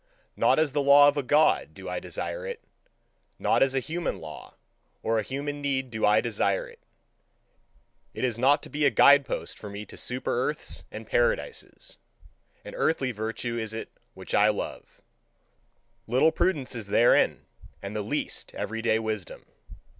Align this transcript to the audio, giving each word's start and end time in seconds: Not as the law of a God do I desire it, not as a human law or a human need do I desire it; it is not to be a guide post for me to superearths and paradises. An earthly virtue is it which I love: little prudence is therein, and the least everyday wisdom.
Not 0.35 0.57
as 0.57 0.71
the 0.71 0.81
law 0.81 1.07
of 1.07 1.15
a 1.15 1.21
God 1.21 1.75
do 1.75 1.87
I 1.87 1.99
desire 1.99 2.43
it, 2.43 2.63
not 3.37 3.61
as 3.61 3.75
a 3.75 3.79
human 3.79 4.19
law 4.19 4.55
or 5.03 5.19
a 5.19 5.21
human 5.21 5.61
need 5.61 5.91
do 5.91 6.07
I 6.07 6.21
desire 6.21 6.67
it; 6.67 6.79
it 8.15 8.23
is 8.23 8.39
not 8.39 8.63
to 8.63 8.69
be 8.71 8.83
a 8.83 8.89
guide 8.89 9.27
post 9.27 9.59
for 9.59 9.69
me 9.69 9.85
to 9.85 9.95
superearths 9.95 10.85
and 10.91 11.05
paradises. 11.05 11.97
An 12.65 12.73
earthly 12.73 13.11
virtue 13.11 13.59
is 13.59 13.75
it 13.75 13.91
which 14.15 14.33
I 14.33 14.49
love: 14.49 15.03
little 16.07 16.31
prudence 16.31 16.73
is 16.73 16.87
therein, 16.87 17.45
and 17.79 17.95
the 17.95 18.01
least 18.01 18.55
everyday 18.55 18.97
wisdom. 18.97 19.45